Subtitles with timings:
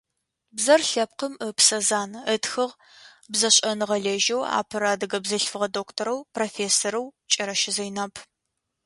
[0.55, 2.77] «Бзэр лъэпкъым ыпсэ зан»,- ытхыгъ
[3.31, 8.13] бзэшӏэныгъэлэжьэу апэрэ адыгэ бзылъфыгъэ докторэу профессорэу Кӏэрэщэ Зэйнаб.